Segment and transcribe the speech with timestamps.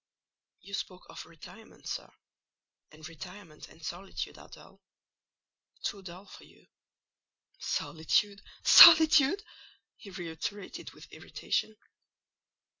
[0.61, 2.11] "You spoke of a retirement, sir;
[2.91, 4.81] and retirement and solitude are dull:
[5.83, 6.65] too dull for you."
[7.59, 8.41] "Solitude!
[8.63, 9.43] solitude!"
[9.97, 11.77] he reiterated with irritation.